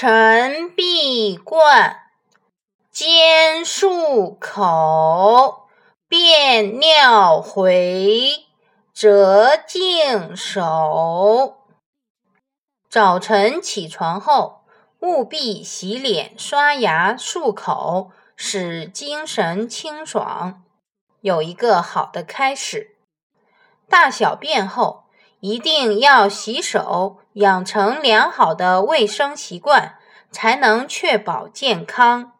[0.00, 2.02] 晨必冠，
[2.92, 5.66] 兼漱口，
[6.06, 8.46] 便尿回，
[8.94, 11.64] 则净手。
[12.88, 14.60] 早晨起床后，
[15.00, 20.62] 务必洗脸、刷牙、漱口，使精神清爽，
[21.22, 22.96] 有一个好的开始。
[23.88, 25.07] 大小便后，
[25.40, 29.96] 一定要洗手，养成良好的卫生习惯，
[30.32, 32.32] 才能确保健康。